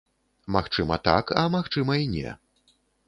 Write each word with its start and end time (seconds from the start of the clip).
Магчыма 0.55 0.97
так, 1.09 1.25
а 1.41 1.43
магчыма 1.57 1.99
і 2.05 2.09
не. 2.15 2.33